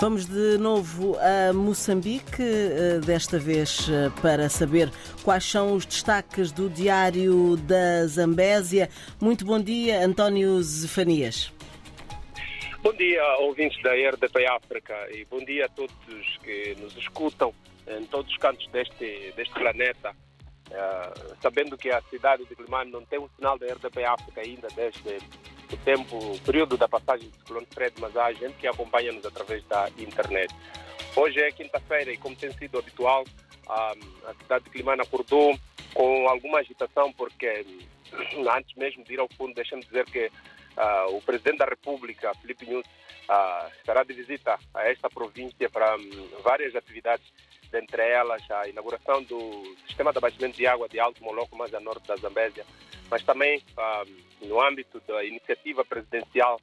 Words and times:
Vamos 0.00 0.26
de 0.26 0.56
novo 0.58 1.16
a 1.18 1.52
Moçambique, 1.52 2.40
eh, 2.40 3.00
desta 3.04 3.36
vez 3.36 3.88
eh, 3.90 4.08
para 4.22 4.48
saber 4.48 4.92
quais 5.24 5.42
são 5.42 5.74
os 5.74 5.84
destaques 5.84 6.52
do 6.52 6.70
Diário 6.70 7.56
da 7.56 8.06
Zambésia. 8.06 8.88
Muito 9.20 9.44
bom 9.44 9.58
dia, 9.60 10.06
António 10.06 10.62
Zefanias. 10.62 11.52
Bom 12.80 12.92
dia, 12.92 13.24
ouvintes 13.38 13.82
da 13.82 13.90
RDP 13.90 14.46
África, 14.46 14.94
e 15.10 15.24
bom 15.24 15.44
dia 15.44 15.66
a 15.66 15.68
todos 15.68 15.92
que 16.44 16.76
nos 16.78 16.96
escutam 16.96 17.52
em 17.88 18.04
todos 18.06 18.30
os 18.30 18.38
cantos 18.38 18.68
deste, 18.68 19.32
deste 19.34 19.54
planeta. 19.54 20.14
Uh, 20.70 21.34
sabendo 21.42 21.76
que 21.76 21.90
a 21.90 22.00
cidade 22.02 22.44
de 22.44 22.54
Climane 22.54 22.92
não 22.92 23.04
tem 23.04 23.18
um 23.18 23.28
sinal 23.34 23.58
da 23.58 23.66
RDP 23.66 24.04
África 24.04 24.42
ainda 24.42 24.68
desde 24.76 25.18
o 25.70 25.76
tempo, 25.78 26.16
o 26.16 26.40
período 26.40 26.76
da 26.76 26.88
passagem 26.88 27.28
do 27.28 27.36
ciclone 27.36 27.66
Fred, 27.72 27.94
mas 28.00 28.16
há 28.16 28.32
gente 28.32 28.54
que 28.54 28.66
acompanha-nos 28.66 29.24
através 29.24 29.64
da 29.64 29.88
internet. 29.98 30.54
Hoje 31.14 31.40
é 31.40 31.50
quinta-feira 31.50 32.12
e, 32.12 32.16
como 32.16 32.36
tem 32.36 32.52
sido 32.52 32.78
habitual, 32.78 33.24
a, 33.68 33.92
a 34.26 34.34
cidade 34.34 34.64
de 34.64 34.70
Climane 34.70 35.02
acordou 35.02 35.58
com 35.94 36.28
alguma 36.28 36.58
agitação, 36.58 37.12
porque 37.12 37.66
antes 38.56 38.76
mesmo 38.76 39.04
de 39.04 39.14
ir 39.14 39.20
ao 39.20 39.28
fundo, 39.36 39.54
deixa-me 39.54 39.82
dizer 39.82 40.04
que 40.06 40.26
uh, 40.26 41.16
o 41.16 41.20
presidente 41.22 41.58
da 41.58 41.64
República, 41.64 42.32
Felipe 42.34 42.66
Nunes, 42.66 42.86
uh, 42.86 43.68
estará 43.78 44.04
de 44.04 44.14
visita 44.14 44.58
a 44.74 44.88
esta 44.88 45.08
província 45.10 45.68
para 45.68 45.96
um, 45.96 46.28
várias 46.42 46.74
atividades, 46.74 47.26
dentre 47.70 48.02
elas 48.02 48.42
a 48.50 48.66
inauguração 48.68 49.22
do 49.24 49.76
sistema 49.86 50.12
de 50.12 50.18
abastecimento 50.18 50.56
de 50.56 50.66
água 50.66 50.88
de 50.88 50.98
Alto 50.98 51.22
Moloco, 51.22 51.56
mais 51.56 51.74
a 51.74 51.80
norte 51.80 52.06
da 52.08 52.16
Zambésia, 52.16 52.64
mas 53.10 53.22
também 53.22 53.62
um, 54.42 54.46
no 54.46 54.60
âmbito 54.60 55.00
da 55.06 55.24
iniciativa 55.24 55.84
presidencial, 55.84 56.60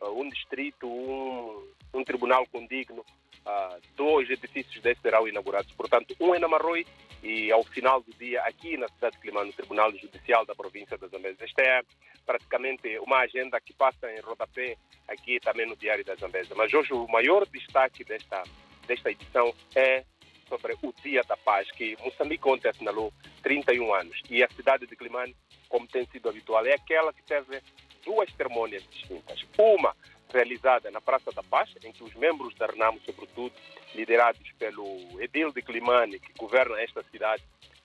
uh, 0.00 0.20
um 0.20 0.28
distrito, 0.28 0.86
um, 0.86 1.66
um 1.94 2.04
tribunal 2.04 2.46
condigno, 2.46 3.04
uh, 3.46 3.80
dois 3.96 4.28
edifícios 4.30 4.82
desses 4.82 5.02
serão 5.02 5.28
inaugurados. 5.28 5.72
Portanto, 5.72 6.14
um 6.20 6.34
em 6.34 6.38
Namarroi 6.38 6.86
e 7.22 7.52
ao 7.52 7.62
final 7.62 8.00
do 8.02 8.12
dia 8.14 8.42
aqui 8.42 8.76
na 8.76 8.88
cidade 8.88 9.16
de 9.16 9.22
Climano, 9.22 9.46
no 9.46 9.52
Tribunal 9.52 9.92
Judicial 9.92 10.44
da 10.44 10.54
província 10.54 10.98
da 10.98 11.06
Zambésia. 11.06 11.44
Esta 11.44 11.62
é 11.62 11.82
praticamente 12.26 12.98
uma 12.98 13.18
agenda 13.18 13.60
que 13.60 13.72
passa 13.72 14.12
em 14.12 14.20
rodapé 14.20 14.76
aqui 15.06 15.38
também 15.40 15.66
no 15.66 15.76
Diário 15.76 16.04
da 16.04 16.14
Zambésia. 16.16 16.54
Mas 16.56 16.72
hoje 16.72 16.92
o 16.92 17.06
maior 17.08 17.46
destaque 17.46 18.04
desta, 18.04 18.42
desta 18.86 19.10
edição 19.10 19.54
é 19.74 20.04
sobre 20.52 20.76
o 20.82 20.92
Dia 21.02 21.22
da 21.22 21.36
Paz, 21.36 21.70
que 21.70 21.96
Moçambique 22.04 22.46
ontem 22.46 22.68
assinalou 22.68 23.10
31 23.42 23.94
anos. 23.94 24.20
E 24.28 24.44
a 24.44 24.48
cidade 24.50 24.86
de 24.86 24.94
Climane, 24.94 25.34
como 25.66 25.86
tem 25.86 26.04
sido 26.08 26.28
habitual, 26.28 26.66
é 26.66 26.74
aquela 26.74 27.10
que 27.10 27.22
teve 27.22 27.62
duas 28.04 28.30
cerimônias 28.34 28.86
distintas. 28.90 29.46
Uma 29.56 29.96
realizada 30.30 30.90
na 30.90 31.00
Praça 31.00 31.32
da 31.32 31.42
Paz, 31.42 31.70
em 31.82 31.90
que 31.92 32.04
os 32.04 32.14
membros 32.14 32.54
da 32.56 32.66
RENAMO, 32.66 33.00
sobretudo 33.00 33.54
liderados 33.94 34.50
pelo 34.58 34.84
Edil 35.20 35.52
de 35.52 35.62
Climane, 35.62 36.20
que 36.20 36.32
governa 36.38 36.78
esta 36.82 37.02
cidade, 37.04 37.42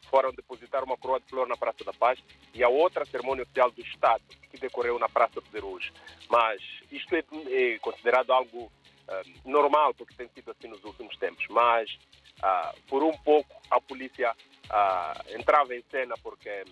foram 0.09 0.33
depositar 0.33 0.83
uma 0.83 0.97
coroa 0.97 1.19
de 1.19 1.27
flor 1.27 1.47
na 1.47 1.55
Praça 1.55 1.83
da 1.85 1.93
Paz 1.93 2.21
e 2.53 2.63
a 2.63 2.69
outra 2.69 3.05
cerimônia 3.05 3.43
oficial 3.43 3.71
do 3.71 3.81
Estado, 3.81 4.23
que 4.49 4.57
decorreu 4.57 4.99
na 4.99 5.07
Praça 5.07 5.41
de 5.41 5.49
Verus. 5.49 5.91
Mas 6.29 6.61
isto 6.91 7.15
é, 7.15 7.23
é 7.49 7.79
considerado 7.79 8.31
algo 8.31 8.65
uh, 9.07 9.49
normal, 9.49 9.93
porque 9.93 10.13
tem 10.15 10.29
sido 10.29 10.51
assim 10.51 10.67
nos 10.67 10.83
últimos 10.83 11.15
tempos. 11.17 11.45
Mas, 11.49 11.97
uh, 12.43 12.81
por 12.87 13.03
um 13.03 13.13
pouco, 13.19 13.61
a 13.69 13.79
polícia 13.79 14.31
uh, 14.31 15.35
entrava 15.37 15.75
em 15.75 15.83
cena 15.89 16.15
porque 16.21 16.63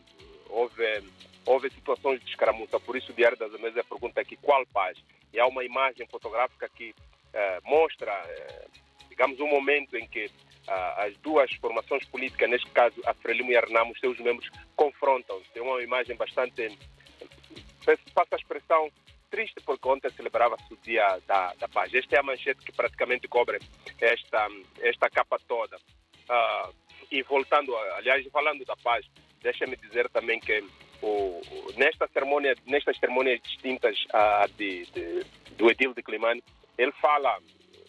houve, 0.50 1.04
houve 1.46 1.70
situações 1.72 2.20
de 2.24 2.30
escaramuça. 2.30 2.80
Por 2.80 2.96
isso, 2.96 3.12
o 3.12 3.16
Diário 3.16 3.38
das 3.38 3.54
Américas 3.54 3.86
pergunta 3.88 4.22
aqui 4.22 4.36
qual 4.38 4.66
paz. 4.68 4.98
E 5.34 5.40
há 5.40 5.46
uma 5.46 5.64
imagem 5.64 6.08
fotográfica 6.08 6.70
que 6.70 6.96
mostra, 7.66 8.14
digamos, 9.10 9.38
um 9.42 9.48
momento 9.50 9.98
em 9.98 10.08
que 10.08 10.32
as 10.96 11.18
duas 11.18 11.54
formações 11.56 12.06
políticas, 12.06 12.50
neste 12.50 12.70
caso 12.70 12.96
a 13.06 13.14
Frelimo 13.14 13.52
e 13.52 13.58
a 13.58 13.60
Renamo, 13.60 13.92
os 13.92 14.00
seus 14.00 14.18
membros 14.20 14.50
confrontam-se. 14.78 15.50
É 15.54 15.62
uma 15.62 15.84
imagem 15.84 16.16
bastante, 16.16 16.78
passa 18.14 18.36
a 18.36 18.38
expressão, 18.38 18.90
triste 19.26 19.62
porque 19.66 19.88
ontem 19.88 20.10
celebrava-se 20.12 20.74
o 20.74 20.78
Dia 20.78 21.20
da, 21.28 21.54
da 21.56 21.68
Paz. 21.68 21.94
Esta 21.94 22.16
é 22.16 22.20
a 22.20 22.24
manchete 22.24 22.64
que 22.64 22.72
praticamente 22.72 23.28
cobre 23.28 23.60
esta, 24.00 24.48
esta 24.82 25.10
capa 25.10 25.40
toda. 25.48 25.78
Uh, 25.78 26.74
e 27.12 27.22
voltando, 27.24 27.76
aliás, 27.76 28.26
falando 28.32 28.66
da 28.66 28.76
paz, 28.78 29.06
deixa-me 29.42 29.76
dizer 29.76 30.10
também 30.10 30.40
que 30.40 30.64
o, 31.02 31.42
nesta 31.78 32.08
cerimônia, 32.08 32.56
nestas 32.66 32.98
cerimônias 32.98 33.40
distintas 33.42 33.98
uh, 34.06 34.52
de, 34.58 34.86
de, 34.88 35.24
do 35.56 35.70
Edil 35.70 35.94
de 35.94 36.02
Climane, 36.02 36.44
ele 36.78 36.92
fala, 36.94 37.40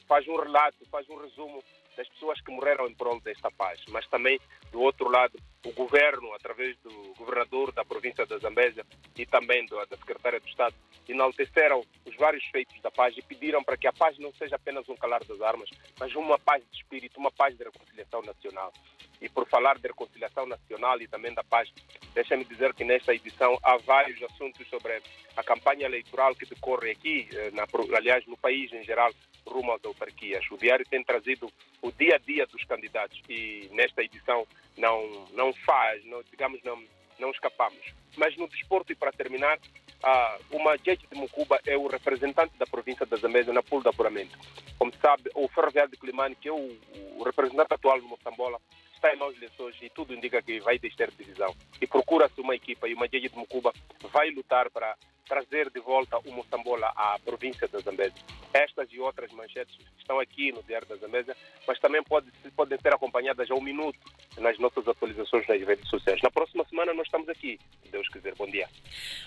faz 0.07 0.27
um 0.29 0.37
relato, 0.37 0.77
faz 0.91 1.09
um 1.09 1.17
resumo 1.17 1.63
das 1.97 2.09
pessoas 2.09 2.41
que 2.43 2.51
morreram 2.51 2.87
em 2.87 2.95
prol 2.95 3.21
desta 3.21 3.51
paz, 3.51 3.81
mas 3.89 4.07
também, 4.09 4.39
do 4.71 4.81
outro 4.81 5.09
lado, 5.09 5.39
o 5.67 5.73
governo, 5.73 6.33
através 6.35 6.77
do 6.79 6.91
governador 7.19 7.73
da 7.73 7.85
província 7.85 8.25
da 8.25 8.39
Zambésia 8.39 8.87
e 9.17 9.27
também 9.27 9.67
do, 9.67 9.77
da 9.87 9.97
secretária 9.97 10.39
do 10.39 10.49
Estado, 10.49 10.75
enalteceram 11.09 11.85
os 12.05 12.15
vários 12.17 12.45
feitos 12.47 12.81
da 12.81 12.91
paz 12.91 13.17
e 13.17 13.23
pediram 13.23 13.63
para 13.65 13.77
que 13.77 13.87
a 13.87 13.93
paz 13.93 14.17
não 14.19 14.33
seja 14.35 14.57
apenas 14.57 14.89
um 14.89 14.97
calar 14.97 15.25
das 15.25 15.41
armas, 15.41 15.69
mas 15.99 16.15
uma 16.15 16.39
paz 16.39 16.63
de 16.71 16.79
espírito, 16.79 17.19
uma 17.19 17.33
paz 17.33 17.57
de 17.57 17.65
reconciliação 17.65 18.23
nacional. 18.23 18.73
E 19.21 19.29
por 19.29 19.49
falar 19.49 19.79
de 19.79 19.89
reconciliação 19.89 20.47
nacional 20.47 21.01
e 21.01 21.09
também 21.09 21.33
da 21.35 21.43
paz, 21.43 21.73
deixa-me 22.15 22.45
dizer 22.45 22.73
que 22.75 22.85
nesta 22.85 23.15
edição 23.15 23.59
há 23.63 23.77
vários 23.79 24.23
assuntos 24.23 24.69
sobre 24.69 25.01
a 25.37 25.43
campanha 25.43 25.87
eleitoral 25.87 26.35
que 26.35 26.47
decorre 26.47 26.91
aqui, 26.91 27.29
eh, 27.33 27.51
na, 27.53 27.67
aliás, 27.97 28.27
no 28.27 28.37
país 28.37 28.73
em 28.73 28.85
geral, 28.85 29.11
rumo 29.47 29.73
às 29.73 29.85
autarquias. 29.85 30.45
O 30.51 30.57
diário 30.57 30.85
tem 30.89 31.03
trazido 31.03 31.51
o 31.83 31.91
dia 31.93 32.17
a 32.17 32.19
dia 32.19 32.47
dos 32.47 32.65
candidatos 32.65 33.21
e 33.29 33.69
nesta 33.73 34.03
edição 34.03 34.47
não, 34.77 35.27
não 35.33 35.53
faz, 35.53 36.05
não, 36.05 36.23
digamos, 36.31 36.63
não, 36.63 36.83
não 37.19 37.31
escapamos. 37.31 37.95
Mas 38.17 38.37
no 38.37 38.49
desporto, 38.49 38.93
e 38.93 38.95
para 38.97 39.13
terminar, 39.13 39.59
uh, 39.59 40.57
o 40.57 40.63
Majeje 40.63 41.07
de 41.11 41.19
Mucuba 41.19 41.61
é 41.67 41.77
o 41.77 41.87
representante 41.87 42.57
da 42.59 42.67
província 42.67 43.07
da 43.07 43.17
Zambésia 43.17 43.53
na 43.53 43.63
pool 43.63 43.83
de 43.83 43.89
apuramento. 43.89 44.39
Como 44.79 44.93
sabe, 44.97 45.31
o 45.35 45.49
Ferroviário 45.49 45.91
de 45.91 45.97
Climane, 45.97 46.35
que 46.35 46.49
é 46.49 46.53
o, 46.53 46.79
o 47.19 47.23
representante 47.25 47.73
atual 47.73 48.01
do 48.01 48.09
Moçambola, 48.09 48.61
está 48.95 49.15
em 49.15 49.19
de 49.19 49.37
eleições 49.37 49.77
e 49.83 49.91
tudo 49.91 50.15
indica 50.15 50.43
que 50.43 50.61
vai 50.61 50.79
deixar 50.79 51.11
divisão. 51.11 51.55
E 51.81 51.87
procura-se 51.87 52.41
uma 52.41 52.55
equipa 52.55 52.89
e 52.89 52.95
o 52.95 52.99
Majeje 52.99 53.29
de 53.29 53.37
Mucuba 53.37 53.73
vai 54.13 54.31
lutar 54.31 54.71
para 54.71 54.97
trazer 55.27 55.71
de 55.71 55.81
volta 55.81 56.19
o 56.19 56.33
Moçambola 56.33 56.93
à 56.97 57.19
província 57.25 57.69
da 57.69 57.79
Zambésia. 57.81 58.23
Estas 58.53 58.89
e 58.93 58.99
outras 58.99 59.31
manchetes 59.33 59.77
estão 59.99 60.19
aqui 60.21 60.53
no 60.53 60.63
Diário 60.63 60.87
da 60.89 60.97
Zambésia, 60.97 61.37
mas 61.67 61.79
também 61.79 62.03
pode, 62.05 62.31
podem 62.55 62.79
ser 62.81 62.95
acompanhadas 62.95 63.51
a 63.51 63.55
um 63.55 63.61
minuto 63.61 63.99
nas 64.39 64.59
nossas 64.59 64.87
atualizações 64.87 65.47
nas 65.47 65.61
redes 65.63 65.89
sociais. 65.89 66.21
Na 66.23 66.31
próxima 66.31 66.65
semana 66.69 66.95
nós 66.95 67.07
estamos 67.07 67.29
aqui, 67.29 67.59
se 67.85 67.91
Deus 67.91 68.09
quiser. 68.09 68.35
Bom 68.37 68.47
dia. 68.47 68.69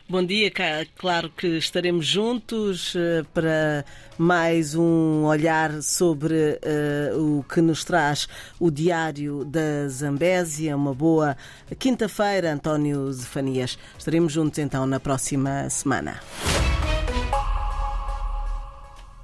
Bom 0.08 0.26
dia, 0.26 0.52
claro 0.96 1.30
que 1.30 1.58
estaremos 1.58 2.06
juntos 2.06 2.96
eh, 2.96 3.24
para 3.34 3.86
mais 4.18 4.76
um 4.76 5.24
olhar 5.24 5.82
sobre 5.82 6.34
uh, 6.36 7.38
o 7.38 7.44
que 7.44 7.62
nos 7.62 7.86
traz 7.86 8.28
o 8.60 8.70
Diário 8.70 9.46
da 9.46 9.88
Zambésia. 9.88 10.76
Uma 10.76 10.94
boa 10.94 11.38
quinta-feira, 11.80 12.52
António 12.52 13.10
Zefanias. 13.14 13.80
Estaremos 13.98 14.34
juntos 14.34 14.60
então 14.60 14.86
na 14.86 15.00
próxima 15.00 15.70
semana. 15.90 16.22